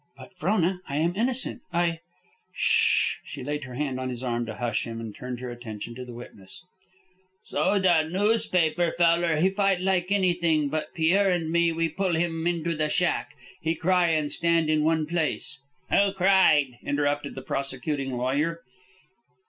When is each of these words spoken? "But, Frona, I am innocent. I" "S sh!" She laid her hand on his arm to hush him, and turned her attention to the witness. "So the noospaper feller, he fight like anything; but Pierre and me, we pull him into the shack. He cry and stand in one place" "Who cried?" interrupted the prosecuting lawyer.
"But, 0.17 0.35
Frona, 0.35 0.81
I 0.89 0.97
am 0.97 1.15
innocent. 1.15 1.61
I" 1.71 1.87
"S 1.91 1.99
sh!" 2.55 3.15
She 3.23 3.43
laid 3.43 3.65
her 3.65 3.75
hand 3.75 3.99
on 3.99 4.09
his 4.09 4.23
arm 4.23 4.47
to 4.47 4.55
hush 4.55 4.83
him, 4.87 4.99
and 4.99 5.13
turned 5.15 5.39
her 5.41 5.51
attention 5.51 5.93
to 5.93 6.03
the 6.03 6.11
witness. 6.15 6.65
"So 7.43 7.77
the 7.77 8.01
noospaper 8.09 8.93
feller, 8.97 9.35
he 9.35 9.51
fight 9.51 9.79
like 9.79 10.11
anything; 10.11 10.69
but 10.69 10.95
Pierre 10.95 11.29
and 11.29 11.51
me, 11.51 11.71
we 11.71 11.87
pull 11.87 12.15
him 12.15 12.47
into 12.47 12.73
the 12.75 12.89
shack. 12.89 13.35
He 13.61 13.75
cry 13.75 14.07
and 14.07 14.31
stand 14.31 14.71
in 14.71 14.83
one 14.83 15.05
place" 15.05 15.59
"Who 15.91 16.13
cried?" 16.13 16.79
interrupted 16.81 17.35
the 17.35 17.43
prosecuting 17.43 18.17
lawyer. 18.17 18.63